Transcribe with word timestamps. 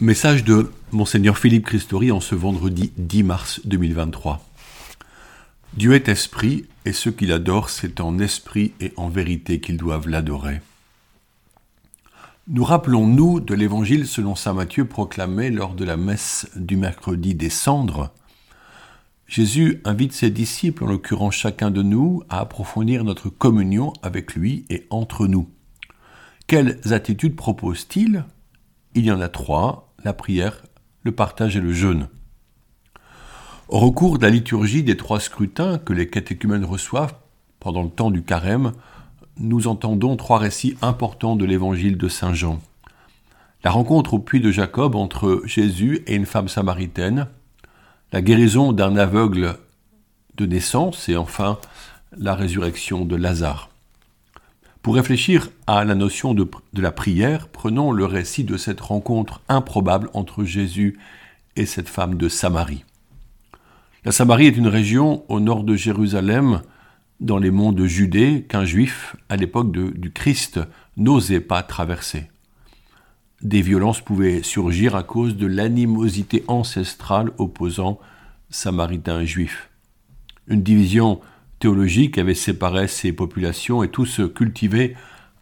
Message 0.00 0.42
de 0.42 0.72
Monseigneur 0.90 1.38
Philippe 1.38 1.66
Christori 1.66 2.10
en 2.10 2.18
ce 2.18 2.34
vendredi 2.34 2.92
10 2.96 3.22
mars 3.22 3.60
2023. 3.64 4.44
Dieu 5.74 5.94
est 5.94 6.08
esprit, 6.08 6.64
et 6.84 6.92
ceux 6.92 7.12
qui 7.12 7.26
l'adorent, 7.26 7.70
c'est 7.70 8.00
en 8.00 8.18
esprit 8.18 8.72
et 8.80 8.92
en 8.96 9.08
vérité 9.08 9.60
qu'ils 9.60 9.76
doivent 9.76 10.08
l'adorer. 10.08 10.60
Nous 12.48 12.64
rappelons-nous 12.64 13.38
de 13.38 13.54
l'évangile 13.54 14.08
selon 14.08 14.34
saint 14.34 14.54
Matthieu 14.54 14.84
proclamé 14.84 15.50
lors 15.50 15.74
de 15.74 15.84
la 15.84 15.96
messe 15.96 16.48
du 16.56 16.76
mercredi 16.76 17.36
des 17.36 17.48
cendres. 17.48 18.10
Jésus 19.28 19.80
invite 19.84 20.12
ses 20.12 20.30
disciples, 20.30 20.82
en 20.82 20.88
l'occurrence 20.88 21.36
chacun 21.36 21.70
de 21.70 21.82
nous, 21.82 22.24
à 22.28 22.40
approfondir 22.40 23.04
notre 23.04 23.28
communion 23.28 23.92
avec 24.02 24.34
lui 24.34 24.64
et 24.70 24.88
entre 24.90 25.28
nous. 25.28 25.48
Quelles 26.48 26.80
attitudes 26.92 27.36
propose-t-il? 27.36 28.24
Il 28.94 29.04
y 29.04 29.12
en 29.12 29.20
a 29.20 29.28
trois, 29.28 29.92
la 30.04 30.12
prière, 30.12 30.62
le 31.02 31.12
partage 31.12 31.56
et 31.56 31.60
le 31.60 31.72
jeûne. 31.72 32.08
Au 33.68 33.78
recours 33.78 34.18
de 34.18 34.24
la 34.24 34.30
liturgie 34.30 34.82
des 34.82 34.96
trois 34.96 35.20
scrutins 35.20 35.78
que 35.78 35.92
les 35.92 36.08
catéchumènes 36.08 36.64
reçoivent 36.64 37.14
pendant 37.60 37.82
le 37.82 37.90
temps 37.90 38.10
du 38.10 38.22
carême, 38.22 38.72
nous 39.38 39.66
entendons 39.66 40.16
trois 40.16 40.38
récits 40.38 40.76
importants 40.82 41.34
de 41.34 41.44
l'évangile 41.44 41.96
de 41.96 42.08
Saint 42.08 42.34
Jean. 42.34 42.60
La 43.64 43.70
rencontre 43.70 44.14
au 44.14 44.18
puits 44.18 44.40
de 44.40 44.50
Jacob 44.50 44.94
entre 44.94 45.42
Jésus 45.46 46.02
et 46.06 46.14
une 46.14 46.26
femme 46.26 46.48
samaritaine, 46.48 47.26
la 48.12 48.20
guérison 48.20 48.72
d'un 48.72 48.96
aveugle 48.96 49.56
de 50.36 50.46
naissance 50.46 51.08
et 51.08 51.16
enfin 51.16 51.58
la 52.16 52.34
résurrection 52.34 53.04
de 53.04 53.16
Lazare. 53.16 53.70
Pour 54.84 54.96
réfléchir 54.96 55.48
à 55.66 55.82
la 55.86 55.94
notion 55.94 56.34
de, 56.34 56.46
la 56.74 56.92
prière, 56.92 57.48
prenons 57.48 57.90
le 57.90 58.04
récit 58.04 58.44
de 58.44 58.58
cette 58.58 58.82
rencontre 58.82 59.40
improbable 59.48 60.10
entre 60.12 60.44
Jésus 60.44 60.98
et 61.56 61.64
cette 61.64 61.88
femme 61.88 62.16
de 62.18 62.28
Samarie. 62.28 62.84
La 64.04 64.12
Samarie 64.12 64.46
est 64.46 64.58
une 64.58 64.68
région 64.68 65.24
au 65.30 65.40
nord 65.40 65.64
de 65.64 65.74
Jérusalem, 65.74 66.60
dans 67.18 67.38
les 67.38 67.50
monts 67.50 67.72
de 67.72 67.86
Judée, 67.86 68.44
qu'un 68.46 68.66
juif, 68.66 69.16
à 69.30 69.36
l'époque 69.36 69.72
du 69.72 70.12
Christ, 70.12 70.60
n'osait 70.98 71.40
pas 71.40 71.62
traverser. 71.62 72.28
Des 73.40 73.62
violences 73.62 74.02
pouvaient 74.02 74.42
surgir 74.42 74.96
à 74.96 75.02
cause 75.02 75.34
de 75.34 75.46
l'animosité 75.46 76.44
ancestrale 76.46 77.30
opposant 77.38 77.98
Samaritains 78.50 79.20
et 79.20 79.26
Juifs. 79.26 79.70
Une 80.46 80.62
division 80.62 81.22
théologique 81.64 82.18
avait 82.18 82.34
séparé 82.34 82.88
ces 82.88 83.14
populations 83.14 83.82
et 83.82 83.88
tous 83.88 84.20
cultivaient 84.34 84.94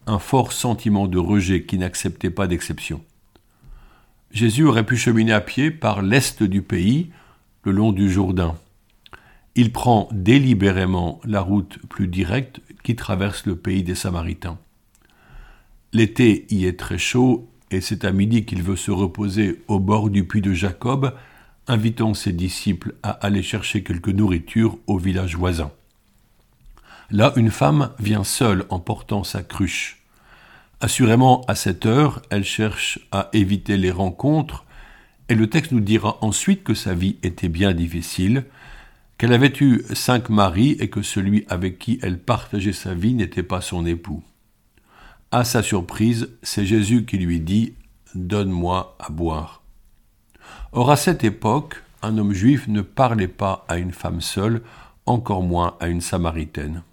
un 0.07 0.19
fort 0.19 0.53
sentiment 0.53 1.05
de 1.05 1.17
rejet 1.17 1.63
qui 1.63 1.77
n'acceptait 1.77 2.29
pas 2.29 2.47
d'exception. 2.47 3.01
Jésus 4.31 4.63
aurait 4.63 4.85
pu 4.85 4.95
cheminer 4.95 5.33
à 5.33 5.41
pied 5.41 5.69
par 5.69 6.01
l'est 6.01 6.41
du 6.41 6.61
pays, 6.61 7.09
le 7.63 7.73
long 7.73 7.91
du 7.91 8.09
Jourdain. 8.09 8.55
Il 9.55 9.73
prend 9.73 10.07
délibérément 10.13 11.19
la 11.25 11.41
route 11.41 11.77
plus 11.89 12.07
directe 12.07 12.61
qui 12.83 12.95
traverse 12.95 13.45
le 13.45 13.57
pays 13.57 13.83
des 13.83 13.93
Samaritains. 13.93 14.57
L'été 15.91 16.45
y 16.49 16.63
est 16.63 16.79
très 16.79 16.97
chaud 16.97 17.49
et 17.69 17.81
c'est 17.81 18.05
à 18.05 18.13
midi 18.13 18.45
qu'il 18.45 18.63
veut 18.63 18.77
se 18.77 18.91
reposer 18.91 19.61
au 19.67 19.77
bord 19.77 20.09
du 20.09 20.23
puits 20.23 20.39
de 20.39 20.53
Jacob, 20.53 21.13
invitant 21.67 22.13
ses 22.13 22.31
disciples 22.31 22.95
à 23.03 23.11
aller 23.11 23.43
chercher 23.43 23.83
quelque 23.83 24.11
nourriture 24.11 24.77
au 24.87 24.97
village 24.97 25.35
voisin. 25.35 25.69
Là, 27.11 27.33
une 27.35 27.51
femme 27.51 27.91
vient 27.99 28.23
seule 28.23 28.65
en 28.69 28.79
portant 28.79 29.23
sa 29.23 29.43
cruche. 29.43 30.03
Assurément, 30.79 31.45
à 31.47 31.55
cette 31.55 31.85
heure, 31.85 32.21
elle 32.29 32.43
cherche 32.43 32.99
à 33.11 33.29
éviter 33.33 33.77
les 33.77 33.91
rencontres, 33.91 34.65
et 35.29 35.35
le 35.35 35.49
texte 35.49 35.71
nous 35.71 35.79
dira 35.79 36.17
ensuite 36.21 36.63
que 36.63 36.73
sa 36.73 36.93
vie 36.93 37.17
était 37.23 37.49
bien 37.49 37.73
difficile, 37.73 38.45
qu'elle 39.17 39.33
avait 39.33 39.53
eu 39.61 39.83
cinq 39.93 40.29
maris 40.29 40.75
et 40.79 40.89
que 40.89 41.01
celui 41.01 41.45
avec 41.47 41.79
qui 41.79 41.99
elle 42.01 42.19
partageait 42.19 42.73
sa 42.73 42.93
vie 42.93 43.13
n'était 43.13 43.43
pas 43.43 43.61
son 43.61 43.85
époux. 43.85 44.23
À 45.31 45.45
sa 45.45 45.63
surprise, 45.63 46.29
c'est 46.41 46.65
Jésus 46.65 47.05
qui 47.05 47.17
lui 47.17 47.39
dit 47.39 47.73
Donne-moi 48.15 48.95
à 48.99 49.09
boire. 49.09 49.63
Or, 50.73 50.91
à 50.91 50.95
cette 50.95 51.23
époque, 51.23 51.81
un 52.01 52.17
homme 52.17 52.33
juif 52.33 52.67
ne 52.67 52.81
parlait 52.81 53.27
pas 53.27 53.65
à 53.67 53.77
une 53.77 53.93
femme 53.93 54.21
seule, 54.21 54.61
encore 55.05 55.41
moins 55.41 55.77
à 55.79 55.87
une 55.87 56.01
samaritaine. 56.01 56.83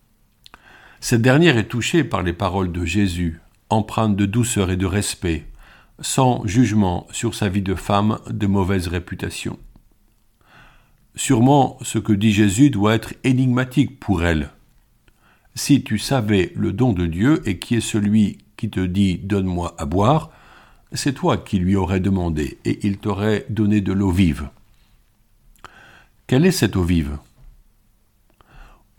Cette 1.02 1.22
dernière 1.22 1.56
est 1.56 1.68
touchée 1.68 2.04
par 2.04 2.22
les 2.22 2.34
paroles 2.34 2.72
de 2.72 2.84
Jésus, 2.84 3.40
empreintes 3.70 4.16
de 4.16 4.26
douceur 4.26 4.70
et 4.70 4.76
de 4.76 4.84
respect, 4.84 5.46
sans 5.98 6.46
jugement 6.46 7.06
sur 7.10 7.34
sa 7.34 7.48
vie 7.48 7.62
de 7.62 7.74
femme 7.74 8.18
de 8.28 8.46
mauvaise 8.46 8.86
réputation. 8.86 9.58
Sûrement 11.14 11.78
ce 11.80 11.98
que 11.98 12.12
dit 12.12 12.32
Jésus 12.32 12.68
doit 12.68 12.94
être 12.94 13.14
énigmatique 13.24 13.98
pour 13.98 14.24
elle. 14.24 14.50
Si 15.54 15.82
tu 15.82 15.98
savais 15.98 16.52
le 16.54 16.72
don 16.72 16.92
de 16.92 17.06
Dieu 17.06 17.40
et 17.48 17.58
qui 17.58 17.76
est 17.76 17.80
celui 17.80 18.38
qui 18.58 18.68
te 18.68 18.80
dit 18.80 19.18
Donne-moi 19.18 19.74
à 19.78 19.86
boire, 19.86 20.30
c'est 20.92 21.14
toi 21.14 21.38
qui 21.38 21.58
lui 21.58 21.76
aurais 21.76 22.00
demandé, 22.00 22.58
et 22.66 22.86
il 22.86 22.98
t'aurait 22.98 23.46
donné 23.48 23.80
de 23.80 23.92
l'eau 23.92 24.10
vive. 24.10 24.50
Quelle 26.26 26.44
est 26.44 26.52
cette 26.52 26.76
eau 26.76 26.82
vive? 26.82 27.16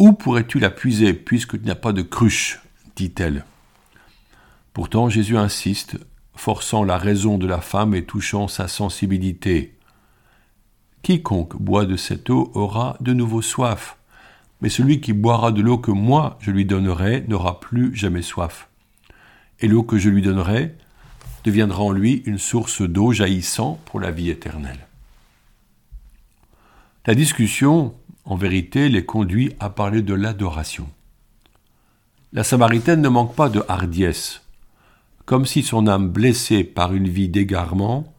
Où 0.01 0.13
pourrais-tu 0.13 0.57
la 0.57 0.71
puiser 0.71 1.13
puisque 1.13 1.61
tu 1.61 1.67
n'as 1.67 1.75
pas 1.75 1.93
de 1.93 2.01
cruche? 2.01 2.59
dit-elle. 2.95 3.45
Pourtant 4.73 5.09
Jésus 5.09 5.37
insiste, 5.37 5.95
forçant 6.35 6.83
la 6.83 6.97
raison 6.97 7.37
de 7.37 7.45
la 7.45 7.61
femme 7.61 7.93
et 7.93 8.03
touchant 8.03 8.47
sa 8.47 8.67
sensibilité. 8.67 9.75
Quiconque 11.03 11.55
boit 11.55 11.85
de 11.85 11.97
cette 11.97 12.31
eau 12.31 12.51
aura 12.55 12.97
de 12.99 13.13
nouveau 13.13 13.43
soif, 13.43 13.97
mais 14.59 14.69
celui 14.69 15.01
qui 15.01 15.13
boira 15.13 15.51
de 15.51 15.61
l'eau 15.61 15.77
que 15.77 15.91
moi 15.91 16.39
je 16.41 16.49
lui 16.49 16.65
donnerai 16.65 17.23
n'aura 17.27 17.59
plus 17.59 17.95
jamais 17.95 18.23
soif. 18.23 18.69
Et 19.59 19.67
l'eau 19.67 19.83
que 19.83 19.99
je 19.99 20.09
lui 20.09 20.23
donnerai 20.23 20.75
deviendra 21.43 21.83
en 21.83 21.91
lui 21.91 22.23
une 22.25 22.39
source 22.39 22.81
d'eau 22.81 23.11
jaillissant 23.11 23.79
pour 23.85 23.99
la 23.99 24.09
vie 24.09 24.31
éternelle. 24.31 24.87
La 27.05 27.13
discussion 27.15 27.95
en 28.31 28.35
vérité, 28.35 28.87
les 28.87 29.05
conduit 29.05 29.51
à 29.59 29.69
parler 29.69 30.01
de 30.01 30.13
l'adoration. 30.13 30.87
La 32.31 32.45
Samaritaine 32.45 33.01
ne 33.01 33.09
manque 33.09 33.35
pas 33.35 33.49
de 33.49 33.61
hardiesse, 33.67 34.41
comme 35.25 35.45
si 35.45 35.63
son 35.63 35.85
âme 35.85 36.07
blessée 36.07 36.63
par 36.63 36.93
une 36.93 37.09
vie 37.09 37.27
d'égarement 37.27 38.13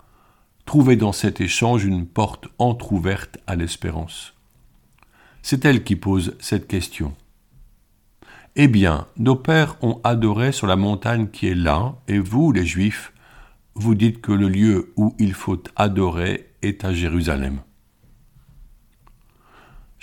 trouvait 0.66 0.96
dans 0.96 1.12
cet 1.12 1.40
échange 1.40 1.86
une 1.86 2.04
porte 2.04 2.48
entr'ouverte 2.58 3.38
à 3.46 3.56
l'espérance. 3.56 4.34
C'est 5.40 5.64
elle 5.64 5.82
qui 5.82 5.96
pose 5.96 6.36
cette 6.40 6.68
question. 6.68 7.14
Eh 8.54 8.68
bien, 8.68 9.06
nos 9.16 9.36
pères 9.36 9.78
ont 9.80 9.98
adoré 10.04 10.52
sur 10.52 10.66
la 10.66 10.76
montagne 10.76 11.28
qui 11.28 11.46
est 11.46 11.54
là, 11.54 11.94
et 12.06 12.18
vous, 12.18 12.52
les 12.52 12.66
Juifs, 12.66 13.14
vous 13.74 13.94
dites 13.94 14.20
que 14.20 14.32
le 14.32 14.50
lieu 14.50 14.92
où 14.96 15.14
il 15.18 15.32
faut 15.32 15.62
adorer 15.74 16.50
est 16.60 16.84
à 16.84 16.92
Jérusalem. 16.92 17.60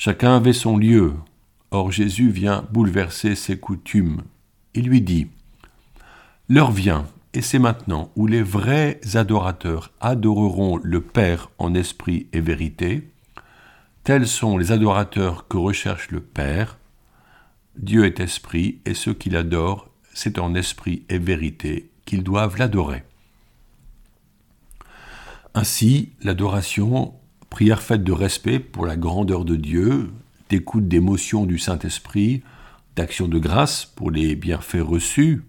Chacun 0.02 0.38
avait 0.38 0.54
son 0.54 0.78
lieu. 0.78 1.12
Or 1.72 1.92
Jésus 1.92 2.30
vient 2.30 2.66
bouleverser 2.72 3.36
ses 3.36 3.60
coutumes. 3.60 4.22
Il 4.74 4.88
lui 4.88 5.02
dit 5.02 5.28
L'heure 6.48 6.72
vient, 6.72 7.06
et 7.34 7.42
c'est 7.42 7.60
maintenant, 7.60 8.10
où 8.16 8.26
les 8.26 8.42
vrais 8.42 9.02
adorateurs 9.16 9.92
adoreront 10.00 10.80
le 10.82 11.02
Père 11.02 11.52
en 11.58 11.74
esprit 11.74 12.28
et 12.32 12.40
vérité. 12.40 13.10
Tels 14.06 14.26
sont 14.26 14.58
les 14.58 14.72
adorateurs 14.72 15.50
que 15.50 15.58
recherche 15.58 16.12
le 16.12 16.22
Père. 16.22 16.78
Dieu 17.76 18.06
est 18.06 18.22
esprit, 18.22 18.80
et 18.86 18.94
ceux 18.94 19.14
qui 19.14 19.30
l'adorent, 19.30 19.90
c'est 20.14 20.40
en 20.40 20.56
esprit 20.56 21.04
et 21.10 21.18
vérité 21.18 21.90
qu'ils 22.06 22.24
doivent 22.24 22.56
l'adorer. 22.56 23.04
Ainsi, 25.56 26.14
l'adoration 26.22 27.19
prière 27.50 27.82
faite 27.82 28.04
de 28.04 28.12
respect 28.12 28.60
pour 28.60 28.86
la 28.86 28.96
grandeur 28.96 29.46
de 29.46 29.56
Dieu, 29.56 30.12
d'écoute 30.50 30.88
d'émotion 30.88 31.46
du 31.46 31.58
Saint-Esprit, 31.58 32.42
d'action 32.96 33.28
de 33.28 33.40
grâce 33.40 33.86
pour 33.86 34.12
les 34.12 34.36
bienfaits 34.36 34.82
reçus, 34.82 35.44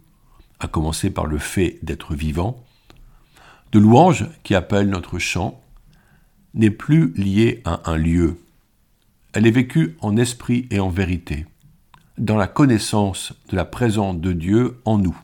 à 0.60 0.68
commencer 0.68 1.10
par 1.10 1.26
le 1.26 1.38
fait 1.38 1.78
d'être 1.82 2.14
vivant, 2.14 2.62
de 3.72 3.78
louange 3.78 4.26
qui 4.42 4.54
appelle 4.54 4.88
notre 4.88 5.18
chant, 5.18 5.60
n'est 6.54 6.70
plus 6.70 7.12
liée 7.14 7.62
à 7.64 7.90
un 7.90 7.96
lieu. 7.96 8.36
Elle 9.32 9.46
est 9.46 9.52
vécue 9.52 9.96
en 10.00 10.16
esprit 10.16 10.66
et 10.70 10.80
en 10.80 10.90
vérité, 10.90 11.46
dans 12.18 12.36
la 12.36 12.48
connaissance 12.48 13.32
de 13.48 13.56
la 13.56 13.64
présence 13.64 14.18
de 14.18 14.32
Dieu 14.32 14.80
en 14.84 14.98
nous. 14.98 15.16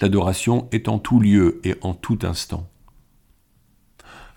L'adoration 0.00 0.68
est 0.72 0.88
en 0.88 0.98
tout 0.98 1.20
lieu 1.20 1.60
et 1.64 1.76
en 1.82 1.94
tout 1.94 2.18
instant. 2.22 2.68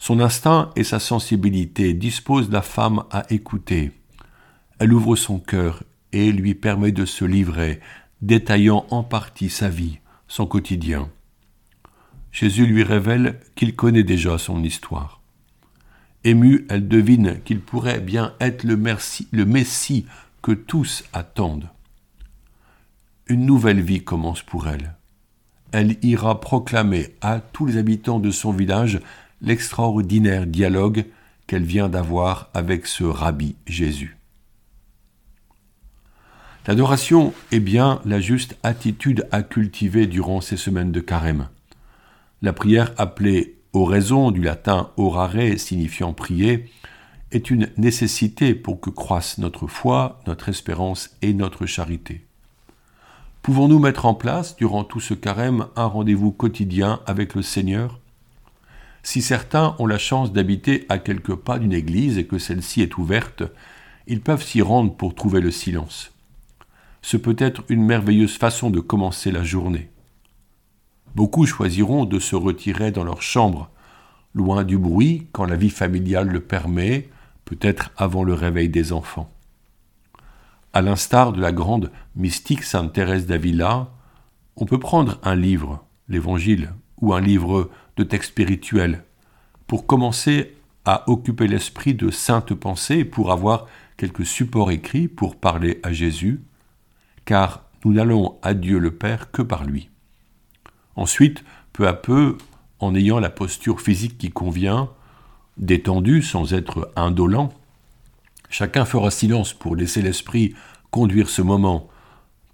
Son 0.06 0.19
instinct 0.19 0.69
et 0.75 0.84
sa 0.84 1.00
sensibilité 1.00 1.96
disposent 1.96 2.52
la 2.52 2.62
femme 2.62 3.06
à 3.10 3.25
écouter. 3.34 3.92
Elle 4.78 4.94
ouvre 4.94 5.16
son 5.16 5.40
cœur 5.40 5.81
et 6.12 6.31
lui 6.31 6.54
permet 6.54 6.92
de 6.92 7.06
se 7.06 7.25
livrer, 7.25 7.80
détaillant 8.22 8.86
en 8.92 9.02
partie 9.02 9.50
sa 9.50 9.68
vie, 9.68 9.98
son 10.28 10.46
quotidien. 10.46 11.10
Jésus 12.31 12.68
lui 12.68 12.84
révèle 12.84 13.40
qu'il 13.56 13.75
connaît 13.75 14.04
déjà 14.04 14.38
son 14.38 14.63
histoire. 14.63 15.22
Émue, 16.24 16.68
elle 16.69 16.88
devine 16.88 17.42
qu'il 17.44 17.62
pourrait 17.62 18.00
bien 18.00 18.36
être 18.40 18.63
le, 18.63 18.78
Messie 18.78 20.06
que 20.44 20.52
tous 20.52 21.04
attendent. 21.13 21.69
Une 23.25 23.48
nouvelle 23.48 23.81
vie 23.81 24.04
commence 24.04 24.44
pour 24.44 24.68
elle. 24.68 24.94
Elle 25.72 25.98
ira 26.04 26.40
proclamer 26.40 27.16
à 27.22 27.40
tous 27.40 27.66
les 27.66 27.78
habitants 27.78 28.19
de 28.19 28.30
son 28.30 28.52
village 28.52 29.00
l'extraordinaire 29.41 30.47
dialogue 30.47 31.05
qu'elle 31.47 31.63
vient 31.63 31.89
d'avoir 31.89 32.49
avec 32.53 32.87
ce 32.87 33.03
rabbi 33.03 33.55
Jésus. 33.67 34.17
L'adoration 36.67 37.33
est 37.51 37.59
bien 37.59 38.01
la 38.05 38.19
juste 38.19 38.57
attitude 38.63 39.27
à 39.31 39.43
cultiver 39.43 40.07
durant 40.07 40.41
ces 40.41 40.57
semaines 40.57 40.91
de 40.91 40.99
carême. 40.99 41.49
La 42.41 42.53
prière 42.53 42.91
appelée 42.97 43.59
oraison 43.73 44.31
du 44.31 44.41
latin 44.41 44.89
orare 44.97 45.57
signifiant 45.57 46.13
prier 46.13 46.71
est 47.31 47.51
une 47.51 47.69
nécessité 47.77 48.55
pour 48.55 48.79
que 48.79 48.89
croissent 48.89 49.39
notre 49.39 49.67
foi, 49.67 50.21
notre 50.25 50.49
espérance 50.49 51.11
et 51.21 51.33
notre 51.33 51.65
charité. 51.65 52.25
Pouvons-nous 53.41 53.77
mettre 53.77 54.07
en 54.07 54.15
place 54.15 54.55
durant 54.55 54.83
tout 54.83 54.99
ce 54.99 55.13
carême 55.13 55.67
un 55.75 55.85
rendez-vous 55.85 56.31
quotidien 56.31 57.01
avec 57.05 57.35
le 57.35 57.43
Seigneur? 57.43 57.99
Si 59.06 59.22
certains 59.22 59.78
ont 59.80 59.88
la 59.88 59.98
chance 59.98 60.34
d'habiter 60.34 60.86
à 60.90 60.98
quelques 60.98 61.36
pas 61.36 61.60
d'une 61.60 61.72
église 61.72 62.18
et 62.18 62.25
que 62.25 62.40
celle-ci 62.40 62.81
est 62.81 62.98
ouverte, 62.98 63.44
ils 64.07 64.19
peuvent 64.19 64.44
s'y 64.44 64.62
rendre 64.62 64.94
pour 64.94 65.16
trouver 65.16 65.40
le 65.40 65.52
silence 65.52 66.12
ce 67.06 67.18
peut 67.18 67.36
être 67.38 67.63
une 67.69 67.84
merveilleuse 67.84 68.36
façon 68.36 68.72
de 68.72 68.80
commencer 68.80 69.31
la 69.31 69.44
journée. 69.44 69.92
Beaucoup 71.13 71.46
choisiront 71.46 72.06
de 72.06 72.18
se 72.18 72.36
retirer 72.36 72.90
dans 72.90 73.04
leur 73.04 73.22
chambre, 73.22 73.69
loin 74.34 74.63
du 74.63 74.80
bruit 74.80 75.28
quand 75.31 75.46
la 75.46 75.56
vie 75.56 75.69
familiale 75.69 76.30
le 76.30 76.40
permet, 76.40 77.07
peut-être 77.46 77.92
avant 77.96 78.24
le 78.24 78.34
réveil 78.34 78.69
des 78.69 78.92
enfants. 78.92 79.31
À 80.74 80.81
l'instar 80.81 81.31
de 81.31 81.40
la 81.40 81.52
grande 81.52 81.92
mystique 82.16 82.63
Sainte 82.63 82.94
Thérèse 82.94 83.28
d'Avila, 83.28 83.92
on 84.56 84.66
peut 84.66 84.80
prendre 84.80 85.19
un 85.22 85.36
livre, 85.36 85.86
l'Évangile, 86.10 86.74
ou 87.02 87.13
un 87.13 87.22
livre 87.22 87.69
de 87.97 88.03
texte 88.03 88.31
spirituel, 88.31 89.03
pour 89.68 89.86
commencer 89.86 90.56
à 90.86 91.09
occuper 91.09 91.47
l'esprit 91.47 91.94
de 91.94 92.12
saintes 92.12 92.53
pensées, 92.53 93.06
pour 93.06 93.31
avoir 93.31 93.68
quelques 93.97 94.25
supports 94.25 94.71
écrits 94.71 95.07
pour 95.07 95.36
parler 95.36 95.80
à 95.83 95.92
Jésus, 95.92 96.42
car 97.25 97.63
nous 97.83 97.94
n'allons 97.94 98.38
à 98.42 98.53
Dieu 98.53 98.77
le 98.77 98.92
Père 98.92 99.31
que 99.31 99.42
par 99.42 99.63
lui. 99.63 99.89
Ensuite, 100.95 101.44
peu 101.74 101.88
à 101.88 101.94
peu, 101.94 102.38
en 102.80 102.95
ayant 102.95 103.19
la 103.19 103.30
posture 103.30 103.81
physique 103.81 104.18
qui 104.18 104.30
convient, 104.30 104.89
détendue 105.57 106.21
sans 106.21 106.53
être 106.53 106.92
indolent, 106.95 107.53
chacun 108.50 108.86
fera 108.86 109.12
silence 109.12 109.53
pour 109.53 109.75
laisser 109.75 110.01
l'esprit 110.01 110.56
conduire 110.92 111.30
ce 111.30 111.42
moment, 111.42 111.89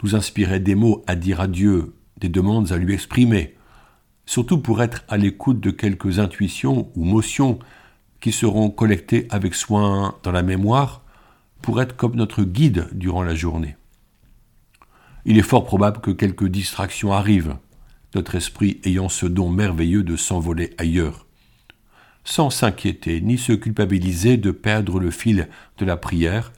nous 0.03 0.15
inspirer 0.15 0.59
des 0.59 0.75
mots 0.75 1.03
à 1.07 1.15
dire 1.15 1.41
à 1.41 1.47
Dieu, 1.47 1.93
des 2.17 2.29
demandes 2.29 2.71
à 2.71 2.77
lui 2.77 2.93
exprimer, 2.93 3.55
surtout 4.31 4.59
pour 4.59 4.81
être 4.81 5.03
à 5.09 5.17
l'écoute 5.17 5.59
de 5.59 5.71
quelques 5.71 6.19
intuitions 6.19 6.89
ou 6.95 7.03
motions 7.03 7.59
qui 8.19 8.31
seront 8.31 8.69
collectées 8.69 9.27
avec 9.29 9.55
soin 9.55 10.15
dans 10.23 10.31
la 10.31 10.43
mémoire 10.43 11.01
pour 11.61 11.81
être 11.81 11.95
comme 11.95 12.15
notre 12.15 12.43
guide 12.43 12.87
durant 12.93 13.23
la 13.23 13.35
journée 13.35 13.75
il 15.25 15.37
est 15.37 15.43
fort 15.43 15.65
probable 15.65 16.01
que 16.01 16.11
quelques 16.11 16.47
distractions 16.47 17.13
arrivent, 17.13 17.57
notre 18.15 18.35
esprit 18.35 18.79
ayant 18.83 19.09
ce 19.09 19.25
don 19.25 19.49
merveilleux 19.49 20.03
de 20.03 20.15
s'envoler 20.15 20.71
ailleurs. 20.77 21.25
Sans 22.23 22.49
s'inquiéter 22.49 23.21
ni 23.21 23.37
se 23.37 23.53
culpabiliser 23.53 24.37
de 24.37 24.51
perdre 24.51 24.99
le 24.99 25.11
fil 25.11 25.47
de 25.77 25.85
la 25.85 25.97
prière, 25.97 26.51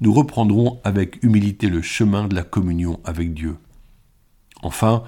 nous 0.00 0.12
reprendrons 0.12 0.80
avec 0.84 1.22
humilité 1.22 1.68
le 1.68 1.82
chemin 1.82 2.26
de 2.26 2.34
la 2.34 2.42
communion 2.42 3.00
avec 3.04 3.34
Dieu. 3.34 3.56
Enfin, 4.62 5.02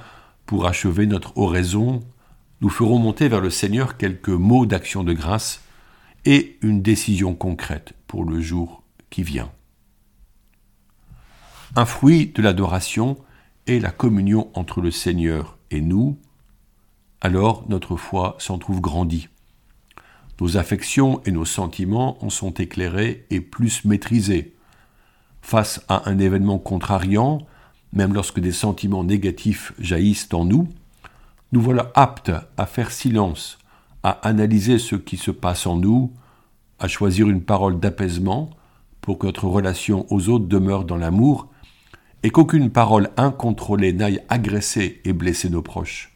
pour 0.46 0.66
achever 0.66 1.06
notre 1.06 1.36
oraison, 1.36 2.02
nous 2.60 2.68
ferons 2.68 2.98
monter 2.98 3.28
vers 3.28 3.40
le 3.40 3.50
Seigneur 3.50 3.96
quelques 3.96 4.28
mots 4.28 4.64
d'action 4.64 5.04
de 5.04 5.12
grâce 5.12 5.60
et 6.24 6.56
une 6.62 6.82
décision 6.82 7.34
concrète 7.34 7.92
pour 8.06 8.24
le 8.24 8.40
jour 8.40 8.82
qui 9.10 9.22
vient. 9.22 9.50
Un 11.74 11.84
fruit 11.84 12.26
de 12.34 12.40
l'adoration 12.42 13.18
est 13.66 13.80
la 13.80 13.90
communion 13.90 14.50
entre 14.54 14.80
le 14.80 14.90
Seigneur 14.90 15.58
et 15.70 15.80
nous, 15.80 16.18
alors 17.20 17.64
notre 17.68 17.96
foi 17.96 18.36
s'en 18.38 18.58
trouve 18.58 18.80
grandie. 18.80 19.28
Nos 20.40 20.56
affections 20.56 21.22
et 21.24 21.32
nos 21.32 21.44
sentiments 21.44 22.22
en 22.24 22.30
sont 22.30 22.52
éclairés 22.54 23.26
et 23.30 23.40
plus 23.40 23.84
maîtrisés. 23.84 24.54
Face 25.42 25.84
à 25.88 26.08
un 26.08 26.18
événement 26.18 26.58
contrariant, 26.58 27.46
même 27.96 28.12
lorsque 28.12 28.40
des 28.40 28.52
sentiments 28.52 29.04
négatifs 29.04 29.72
jaillissent 29.78 30.28
en 30.32 30.44
nous, 30.44 30.68
nous 31.52 31.62
voilà 31.62 31.90
aptes 31.94 32.30
à 32.58 32.66
faire 32.66 32.90
silence, 32.90 33.58
à 34.02 34.10
analyser 34.28 34.78
ce 34.78 34.96
qui 34.96 35.16
se 35.16 35.30
passe 35.30 35.66
en 35.66 35.76
nous, 35.76 36.12
à 36.78 36.88
choisir 36.88 37.28
une 37.28 37.40
parole 37.40 37.80
d'apaisement 37.80 38.50
pour 39.00 39.18
que 39.18 39.26
notre 39.26 39.46
relation 39.46 40.06
aux 40.10 40.28
autres 40.28 40.46
demeure 40.46 40.84
dans 40.84 40.98
l'amour 40.98 41.48
et 42.22 42.28
qu'aucune 42.28 42.70
parole 42.70 43.08
incontrôlée 43.16 43.94
n'aille 43.94 44.20
agresser 44.28 45.00
et 45.04 45.14
blesser 45.14 45.48
nos 45.48 45.62
proches. 45.62 46.12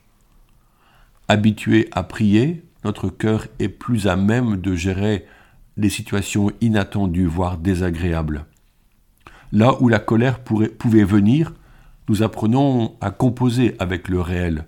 Habitué 1.28 1.88
à 1.92 2.02
prier, 2.02 2.62
notre 2.84 3.08
cœur 3.08 3.46
est 3.58 3.68
plus 3.70 4.06
à 4.06 4.16
même 4.16 4.56
de 4.56 4.74
gérer 4.74 5.24
les 5.78 5.88
situations 5.88 6.50
inattendues, 6.60 7.26
voire 7.26 7.56
désagréables. 7.56 8.44
Là 9.52 9.80
où 9.80 9.88
la 9.88 9.98
colère 9.98 10.40
pouvait 10.40 11.04
venir, 11.04 11.54
nous 12.10 12.24
apprenons 12.24 12.96
à 13.00 13.12
composer 13.12 13.76
avec 13.78 14.08
le 14.08 14.20
réel, 14.20 14.64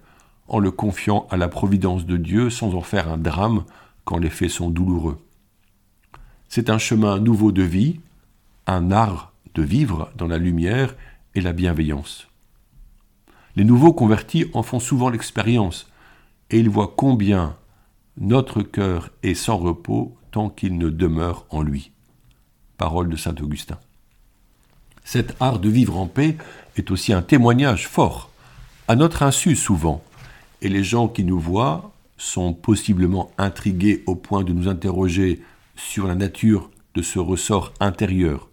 en 0.47 0.61
le 0.61 0.71
confiant 0.71 1.27
à 1.29 1.37
la 1.37 1.49
providence 1.49 2.06
de 2.06 2.17
Dieu 2.17 2.50
sans 2.50 2.77
en 2.77 2.83
faire 2.83 3.11
un 3.11 3.19
drame 3.19 3.65
quand 4.05 4.19
les 4.19 4.31
faits 4.31 4.50
sont 4.50 4.71
douloureux. 4.71 5.19
C'est 6.49 6.71
un 6.71 6.79
chemin 6.79 7.19
nouveau 7.19 7.50
de 7.50 7.65
vie, 7.65 7.99
un 8.69 8.93
art 8.93 9.33
de 9.56 9.62
vivre 9.62 10.12
dans 10.17 10.29
la 10.29 10.39
lumière 10.39 10.94
et 11.35 11.41
la 11.41 11.53
bienveillance. 11.53 12.29
Les 13.56 13.65
nouveaux 13.65 13.93
convertis 13.93 14.47
en 14.55 14.62
font 14.62 14.79
souvent 14.79 15.11
l'expérience, 15.11 15.91
et 16.49 16.61
ils 16.61 16.71
voient 16.71 16.94
combien 16.97 17.56
notre 18.19 18.62
cœur 18.62 19.11
est 19.25 19.34
sans 19.34 19.56
repos 19.56 20.17
tant 20.31 20.49
qu'il 20.49 20.79
ne 20.79 20.91
demeure 20.91 21.46
en 21.51 21.63
lui. 21.63 21.91
Parole 22.79 23.08
de 23.08 23.17
saint 23.17 23.34
Augustin. 23.41 23.81
Cet 25.05 25.34
art 25.41 25.58
de 25.58 25.69
vivre 25.69 25.99
en 25.99 26.06
paix 26.06 26.37
est 26.76 26.91
aussi 26.91 27.12
un 27.12 27.22
témoignage 27.22 27.88
fort, 27.88 28.31
à 28.88 28.96
notre 28.96 29.22
insu 29.22 29.56
souvent, 29.56 30.02
et 30.60 30.69
les 30.69 30.84
gens 30.84 31.08
qui 31.08 31.24
nous 31.24 31.38
voient 31.38 31.93
sont 32.17 32.52
possiblement 32.52 33.31
intrigués 33.38 34.02
au 34.06 34.14
point 34.14 34.44
de 34.44 34.52
nous 34.52 34.69
interroger 34.69 35.43
sur 35.76 36.06
la 36.06 36.14
nature 36.14 36.70
de 36.94 37.02
ce 37.02 37.19
ressort 37.19 37.72
intérieur. 37.81 38.48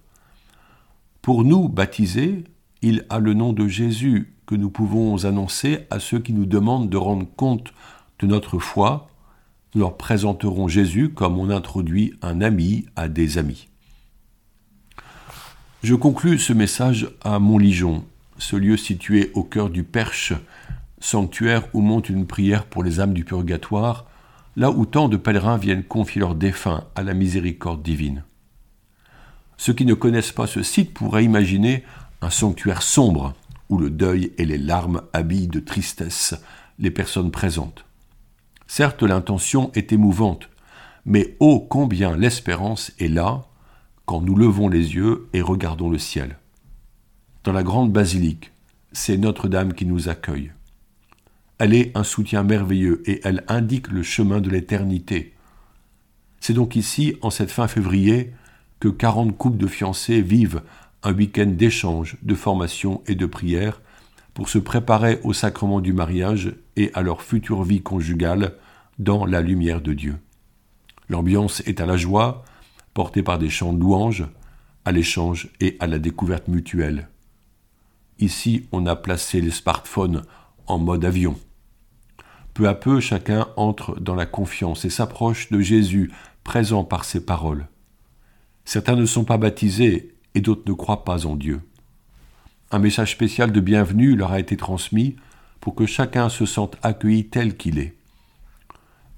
Pour 1.22 1.44
nous, 1.44 1.70
baptisés, 1.70 2.44
il 2.82 3.06
a 3.10 3.20
le 3.20 3.34
nom 3.34 3.54
de 3.54 3.68
Jésus 3.68 4.34
que 4.48 4.56
nous 4.56 4.70
pouvons 4.70 5.26
annoncer 5.26 5.86
à 5.92 6.00
ceux 6.00 6.20
qui 6.20 6.34
nous 6.34 6.46
demandent 6.46 6.90
de 6.90 6.98
rendre 6.98 7.28
compte 7.36 7.74
de 8.20 8.26
notre 8.26 8.58
foi. 8.58 9.10
Nous 9.76 9.82
leur 9.82 9.98
présenterons 9.98 10.68
Jésus 10.68 11.10
comme 11.10 11.38
on 11.38 11.52
introduit 11.52 12.16
un 12.22 12.42
ami 12.42 12.86
à 12.96 13.08
des 13.08 13.38
amis. 13.38 13.69
Je 15.82 15.96
conclus 15.96 16.40
ce 16.40 16.52
message 16.52 17.08
à 17.24 17.40
Montligeon, 17.40 18.04
ce 18.38 18.58
lieu 18.58 18.76
situé 18.76 19.32
au 19.34 19.44
cœur 19.44 19.70
du 19.70 19.86
Perche, 19.86 20.34
sanctuaire 21.00 21.70
où 21.74 21.80
monte 21.80 22.10
une 22.10 22.28
prière 22.28 22.66
pour 22.66 22.84
les 22.84 23.00
âmes 23.00 23.14
du 23.14 23.24
purgatoire, 23.24 24.06
là 24.58 24.72
où 24.72 24.86
tant 24.86 25.08
de 25.08 25.16
pèlerins 25.16 25.58
viennent 25.58 25.86
confier 25.86 26.20
leurs 26.20 26.36
défunts 26.36 26.84
à 26.96 27.04
la 27.04 27.14
miséricorde 27.14 27.82
divine. 27.82 28.24
Ceux 29.56 29.72
qui 29.72 29.86
ne 29.86 29.94
connaissent 29.94 30.34
pas 30.34 30.48
ce 30.48 30.64
site 30.64 30.94
pourraient 30.94 31.24
imaginer 31.24 31.86
un 32.22 32.30
sanctuaire 32.30 32.82
sombre 32.82 33.34
où 33.70 33.78
le 33.78 33.90
deuil 33.90 34.34
et 34.38 34.44
les 34.44 34.58
larmes 34.58 35.04
habillent 35.14 35.48
de 35.48 35.62
tristesse 35.62 36.36
les 36.78 36.92
personnes 36.92 37.32
présentes. 37.32 37.86
Certes, 38.68 39.02
l'intention 39.02 39.72
est 39.76 39.94
émouvante, 39.94 40.50
mais 41.06 41.38
ô 41.40 41.62
combien 41.62 42.18
l'espérance 42.18 42.92
est 43.00 43.08
là 43.08 43.46
quand 44.10 44.22
nous 44.22 44.36
levons 44.36 44.70
les 44.70 44.96
yeux 44.96 45.28
et 45.34 45.42
regardons 45.44 45.88
le 45.88 46.00
ciel. 46.00 46.40
Dans 47.44 47.54
la 47.54 47.62
grande 47.62 47.92
basilique, 47.92 48.52
c'est 48.92 49.18
Notre-Dame 49.18 49.74
qui 49.74 49.86
nous 49.86 50.10
accueille. 50.10 50.52
Elle 51.60 51.76
est 51.76 51.96
un 51.96 52.04
soutien 52.04 52.42
merveilleux 52.42 53.04
et 53.06 53.22
elle 53.24 53.44
indique 53.48 53.88
le 53.90 54.02
chemin 54.02 54.42
de 54.42 54.50
l'éternité. 54.50 55.36
C'est 56.40 56.54
donc 56.54 56.76
ici, 56.76 57.18
en 57.22 57.30
cette 57.30 57.52
fin 57.52 57.68
février, 57.68 58.34
que 58.80 58.88
quarante 58.88 59.38
couples 59.38 59.60
de 59.60 59.68
fiancés 59.68 60.24
vivent 60.24 60.64
un 61.04 61.14
week-end 61.14 61.46
d'échange, 61.46 62.18
de 62.24 62.34
formation 62.34 63.04
et 63.06 63.14
de 63.14 63.28
prière 63.28 63.80
pour 64.34 64.50
se 64.50 64.58
préparer 64.58 65.20
au 65.24 65.34
sacrement 65.34 65.82
du 65.82 65.94
mariage 65.94 66.56
et 66.78 66.90
à 66.96 67.04
leur 67.04 67.22
future 67.22 67.62
vie 67.62 67.84
conjugale 67.84 68.56
dans 68.98 69.28
la 69.28 69.42
lumière 69.42 69.82
de 69.82 69.94
Dieu. 69.94 70.18
L'ambiance 71.10 71.62
est 71.68 71.80
à 71.80 71.86
la 71.86 71.96
joie, 71.96 72.44
portée 72.94 73.24
par 73.24 73.40
des 73.40 73.50
chants 73.50 73.74
de 73.74 73.80
louanges, 73.80 74.26
à 74.86 74.92
l'échange 74.92 75.50
et 75.60 75.78
à 75.80 75.88
la 75.88 76.00
découverte 76.00 76.48
mutuelle. 76.48 77.10
Ici, 78.20 78.66
on 78.72 78.86
a 78.86 78.96
placé 78.96 79.40
les 79.42 79.52
smartphones 79.52 80.24
en 80.68 80.78
mode 80.78 81.06
avion. 81.06 81.40
Peu 82.54 82.68
à 82.68 82.74
peu, 82.74 83.00
chacun 83.00 83.48
entre 83.56 84.00
dans 84.00 84.16
la 84.16 84.26
confiance 84.26 84.84
et 84.84 84.90
s'approche 84.90 85.50
de 85.50 85.62
Jésus, 85.62 86.12
présent 86.44 86.84
par 86.84 87.06
ses 87.06 87.26
paroles. 87.26 87.68
Certains 88.66 88.96
ne 88.96 89.06
sont 89.06 89.24
pas 89.24 89.38
baptisés 89.38 90.16
et 90.36 90.42
d'autres 90.42 90.68
ne 90.68 90.74
croient 90.74 91.06
pas 91.06 91.26
en 91.26 91.36
Dieu. 91.36 91.62
Un 92.72 92.80
message 92.80 93.12
spécial 93.12 93.52
de 93.52 93.60
bienvenue 93.60 94.16
leur 94.16 94.32
a 94.32 94.40
été 94.40 94.58
transmis 94.58 95.16
pour 95.60 95.76
que 95.76 95.86
chacun 95.86 96.30
se 96.30 96.46
sente 96.46 96.78
accueilli 96.84 97.28
tel 97.28 97.58
qu'il 97.58 97.80
est. 97.80 97.96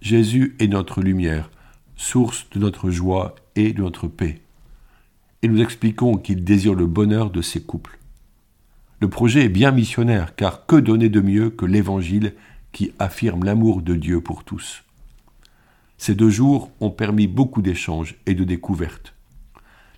Jésus 0.02 0.56
est 0.60 0.68
notre 0.68 1.02
lumière, 1.02 1.50
source 1.96 2.50
de 2.52 2.60
notre 2.60 2.92
joie 2.92 3.36
et 3.56 3.74
de 3.74 3.82
notre 3.82 4.08
paix. 4.08 4.42
Et 5.42 5.48
nous 5.48 5.62
expliquons 5.62 6.18
qu'il 6.18 6.44
désire 6.44 6.76
le 6.76 6.86
bonheur 6.86 7.32
de 7.32 7.42
ces 7.42 7.62
couples. 7.62 7.98
Le 9.00 9.10
projet 9.10 9.46
est 9.46 9.50
bien 9.50 9.72
missionnaire, 9.72 10.36
car 10.36 10.66
que 10.66 10.76
donner 10.76 11.10
de 11.10 11.22
mieux 11.22 11.50
que 11.50 11.66
l'Évangile 11.66 12.34
qui 12.72 12.92
affirme 13.00 13.44
l'amour 13.44 13.82
de 13.82 13.96
Dieu 13.96 14.22
pour 14.22 14.44
tous? 14.44 14.84
Ces 15.98 16.16
deux 16.16 16.30
jours 16.30 16.72
ont 16.80 16.92
permis 16.92 17.28
beaucoup 17.28 17.62
d'échanges 17.62 18.16
et 18.26 18.34
de 18.34 18.44
découvertes. 18.44 19.14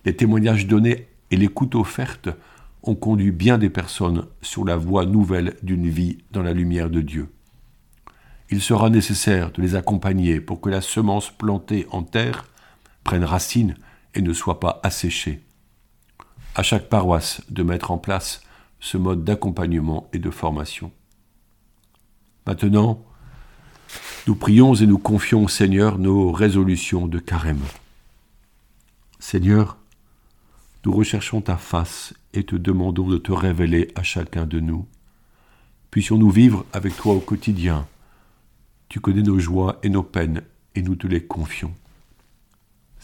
Les 0.04 0.16
témoignages 0.16 0.66
donnés 0.66 1.08
et 1.30 1.36
l'écoute 1.36 1.74
offerte 1.74 2.28
ont 2.82 2.94
conduit 2.94 3.30
bien 3.30 3.56
des 3.58 3.70
personnes 3.70 4.26
sur 4.42 4.64
la 4.64 4.76
voie 4.76 5.06
nouvelle 5.06 5.56
d'une 5.62 5.88
vie 5.88 6.18
dans 6.30 6.42
la 6.42 6.52
lumière 6.52 6.90
de 6.90 7.00
Dieu. 7.00 7.28
Il 8.50 8.60
sera 8.60 8.90
nécessaire 8.90 9.50
de 9.52 9.62
les 9.62 9.74
accompagner 9.74 10.40
pour 10.40 10.60
que 10.60 10.68
la 10.68 10.82
semence 10.82 11.30
plantée 11.30 11.86
en 11.90 12.02
terre 12.02 12.44
prenne 13.04 13.24
racine 13.24 13.76
et 14.14 14.22
ne 14.22 14.32
soit 14.32 14.60
pas 14.60 14.80
asséchée. 14.82 15.40
À 16.54 16.62
chaque 16.62 16.88
paroisse 16.88 17.42
de 17.50 17.62
mettre 17.62 17.90
en 17.90 17.98
place 17.98 18.42
ce 18.80 18.96
mode 18.96 19.24
d'accompagnement 19.24 20.08
et 20.12 20.18
de 20.18 20.30
formation. 20.30 20.90
Maintenant, 22.46 23.04
nous 24.26 24.34
prions 24.34 24.74
et 24.74 24.86
nous 24.86 24.98
confions 24.98 25.44
au 25.44 25.48
Seigneur 25.48 25.98
nos 25.98 26.32
résolutions 26.32 27.06
de 27.06 27.18
carême. 27.18 27.62
Seigneur, 29.18 29.78
nous 30.84 30.92
recherchons 30.92 31.40
ta 31.40 31.56
face 31.56 32.14
et 32.34 32.44
te 32.44 32.56
demandons 32.56 33.08
de 33.08 33.16
te 33.16 33.32
révéler 33.32 33.88
à 33.94 34.02
chacun 34.02 34.44
de 34.44 34.60
nous. 34.60 34.86
Puissions-nous 35.90 36.30
vivre 36.30 36.66
avec 36.72 36.96
toi 36.96 37.14
au 37.14 37.20
quotidien. 37.20 37.86
Tu 38.88 39.00
connais 39.00 39.22
nos 39.22 39.38
joies 39.38 39.78
et 39.82 39.88
nos 39.88 40.02
peines, 40.02 40.42
et 40.74 40.82
nous 40.82 40.96
te 40.96 41.06
les 41.06 41.24
confions. 41.24 41.74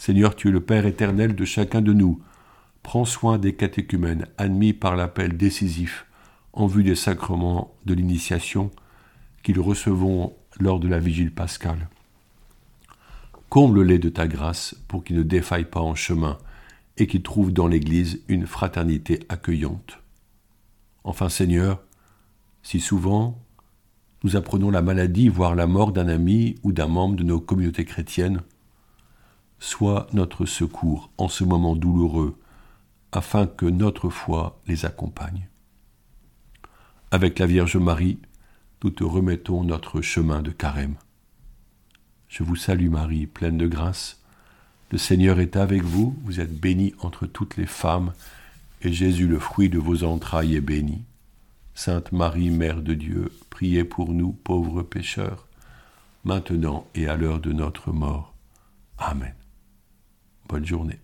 Seigneur, 0.01 0.35
tu 0.35 0.47
es 0.47 0.51
le 0.51 0.61
Père 0.61 0.87
éternel 0.87 1.35
de 1.35 1.45
chacun 1.45 1.79
de 1.79 1.93
nous. 1.93 2.23
Prends 2.81 3.05
soin 3.05 3.37
des 3.37 3.53
catéchumènes 3.53 4.25
admis 4.39 4.73
par 4.73 4.95
l'appel 4.95 5.37
décisif 5.37 6.07
en 6.53 6.65
vue 6.65 6.83
des 6.83 6.95
sacrements 6.95 7.75
de 7.85 7.93
l'initiation 7.93 8.71
qu'ils 9.43 9.59
recevons 9.59 10.33
lors 10.59 10.79
de 10.79 10.87
la 10.87 10.97
vigile 10.97 11.31
pascale. 11.31 11.87
Comble-les 13.49 13.99
de 13.99 14.09
ta 14.09 14.27
grâce 14.27 14.75
pour 14.87 15.03
qu'ils 15.03 15.17
ne 15.17 15.21
défaillent 15.21 15.69
pas 15.69 15.81
en 15.81 15.93
chemin 15.93 16.39
et 16.97 17.05
qui 17.05 17.21
trouve 17.21 17.53
dans 17.53 17.67
l'Église 17.67 18.23
une 18.27 18.47
fraternité 18.47 19.19
accueillante. 19.29 19.99
Enfin 21.03 21.29
Seigneur, 21.29 21.79
si 22.63 22.79
souvent 22.79 23.39
nous 24.23 24.35
apprenons 24.35 24.71
la 24.71 24.81
maladie, 24.81 25.29
voire 25.29 25.53
la 25.53 25.67
mort 25.67 25.91
d'un 25.91 26.07
ami 26.07 26.55
ou 26.63 26.71
d'un 26.71 26.87
membre 26.87 27.17
de 27.17 27.23
nos 27.23 27.39
communautés 27.39 27.85
chrétiennes, 27.85 28.41
sois 29.61 30.07
notre 30.11 30.45
secours 30.45 31.11
en 31.19 31.29
ce 31.29 31.43
moment 31.43 31.75
douloureux, 31.75 32.37
afin 33.11 33.45
que 33.45 33.67
notre 33.67 34.09
foi 34.09 34.59
les 34.67 34.85
accompagne. 34.85 35.47
Avec 37.11 37.37
la 37.39 37.45
Vierge 37.45 37.77
Marie, 37.77 38.17
nous 38.83 38.89
te 38.89 39.03
remettons 39.03 39.63
notre 39.63 40.01
chemin 40.01 40.41
de 40.41 40.49
carême. 40.49 40.95
Je 42.27 42.43
vous 42.43 42.55
salue 42.55 42.89
Marie, 42.89 43.27
pleine 43.27 43.57
de 43.57 43.67
grâce. 43.67 44.21
Le 44.91 44.97
Seigneur 44.97 45.39
est 45.39 45.55
avec 45.55 45.83
vous, 45.83 46.17
vous 46.23 46.39
êtes 46.39 46.59
bénie 46.59 46.95
entre 46.99 47.27
toutes 47.27 47.55
les 47.55 47.67
femmes, 47.67 48.13
et 48.81 48.91
Jésus, 48.91 49.27
le 49.27 49.37
fruit 49.37 49.69
de 49.69 49.77
vos 49.77 50.03
entrailles, 50.03 50.55
est 50.55 50.61
béni. 50.61 51.03
Sainte 51.75 52.11
Marie, 52.11 52.49
Mère 52.49 52.81
de 52.81 52.95
Dieu, 52.95 53.31
priez 53.51 53.83
pour 53.83 54.11
nous, 54.11 54.31
pauvres 54.31 54.81
pécheurs, 54.81 55.45
maintenant 56.23 56.87
et 56.95 57.07
à 57.07 57.15
l'heure 57.15 57.39
de 57.39 57.51
notre 57.51 57.91
mort. 57.91 58.33
Amen. 58.97 59.33
Bonne 60.51 60.65
journée. 60.65 61.00